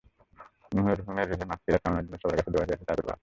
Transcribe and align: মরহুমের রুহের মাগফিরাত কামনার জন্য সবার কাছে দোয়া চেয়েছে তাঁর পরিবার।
মরহুমের 0.75 0.97
রুহের 1.29 1.49
মাগফিরাত 1.49 1.81
কামনার 1.83 2.03
জন্য 2.05 2.15
সবার 2.21 2.37
কাছে 2.37 2.51
দোয়া 2.53 2.67
চেয়েছে 2.67 2.85
তাঁর 2.87 2.97
পরিবার। 2.99 3.17